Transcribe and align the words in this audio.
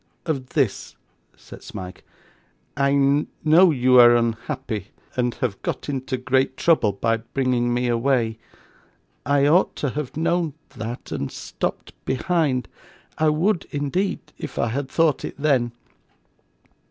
'Of 0.25 0.49
this,' 0.55 0.95
said 1.37 1.61
Smike. 1.61 2.03
'I 2.75 3.27
know 3.45 3.69
you 3.69 3.99
are 3.99 4.15
unhappy, 4.15 4.87
and 5.15 5.35
have 5.35 5.61
got 5.61 5.89
into 5.89 6.17
great 6.17 6.57
trouble 6.57 6.93
by 6.93 7.17
bringing 7.17 7.71
me 7.71 7.87
away. 7.87 8.39
I 9.27 9.45
ought 9.45 9.75
to 9.75 9.91
have 9.91 10.17
known 10.17 10.55
that, 10.69 11.11
and 11.11 11.31
stopped 11.31 11.93
behind 12.03 12.67
I 13.19 13.29
would, 13.29 13.67
indeed, 13.69 14.21
if 14.39 14.57
I 14.57 14.69
had 14.69 14.89
thought 14.89 15.23
it 15.23 15.35
then. 15.37 15.71